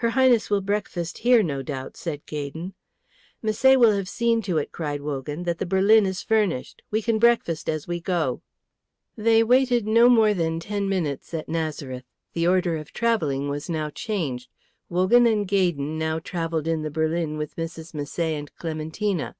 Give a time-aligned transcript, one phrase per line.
[0.00, 2.74] "Her Highness will breakfast here, no doubt?" said Gaydon.
[3.42, 6.82] "Misset will have seen to it," cried Wogan, "that the berlin is furnished.
[6.90, 8.42] We can breakfast as we go."
[9.16, 12.04] They waited no more than ten minutes at Nazareth.
[12.34, 14.50] The order of travelling was now changed.
[14.90, 17.94] Wogan and Gaydon now travelled in the berlin with Mrs.
[17.94, 19.36] Misset and Clementina.